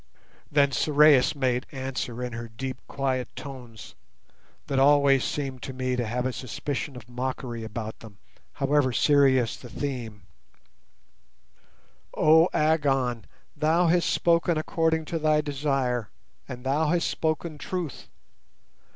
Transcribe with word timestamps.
Then 0.51 0.71
Sorais 0.71 1.35
made 1.35 1.67
answer 1.71 2.23
in 2.23 2.33
her 2.33 2.47
deep 2.47 2.81
quiet 2.87 3.27
tones, 3.35 3.93
that 4.65 4.79
always 4.79 5.23
seemed 5.23 5.61
to 5.61 5.73
me 5.73 5.95
to 5.95 6.07
have 6.07 6.25
a 6.25 6.33
suspicion 6.33 6.95
of 6.95 7.07
mockery 7.07 7.63
about 7.63 7.99
them, 7.99 8.17
however 8.53 8.91
serious 8.93 9.55
the 9.55 9.69
theme: 9.69 10.23
"Oh, 12.17 12.49
Agon, 12.51 13.25
thou 13.55 13.85
hast 13.89 14.09
spoken 14.09 14.57
according 14.57 15.05
to 15.05 15.19
thy 15.19 15.39
desire, 15.39 16.09
and 16.49 16.63
thou 16.63 16.87
hast 16.87 17.07
spoken 17.07 17.59
truth. 17.59 18.07